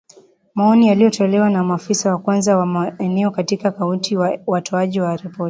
maoni 0.55 0.87
yaliyotolewa 0.87 1.49
na 1.49 1.63
maafisa 1.63 2.11
wa 2.11 2.17
kwanza 2.17 2.57
wa 2.57 2.65
maeneo 2.65 3.31
katika 3.31 3.71
kaunti 3.71 4.17
watoaji 4.47 4.99
wa 5.01 5.15
ripoti 5.15 5.39